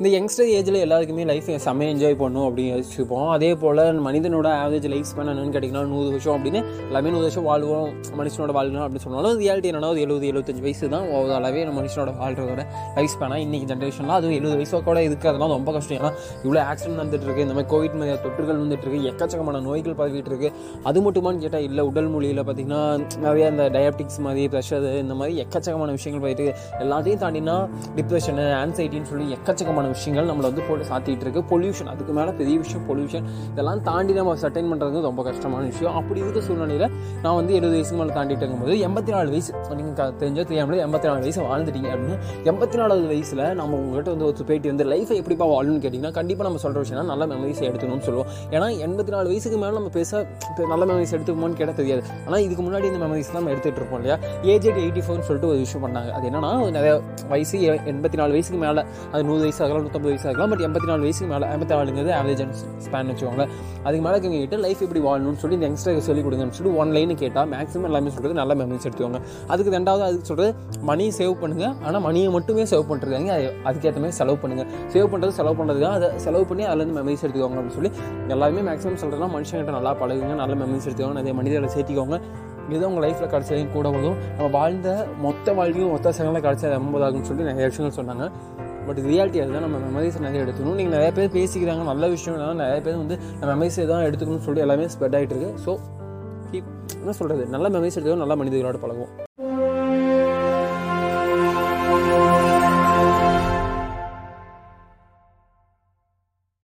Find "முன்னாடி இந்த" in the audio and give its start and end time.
52.62-53.06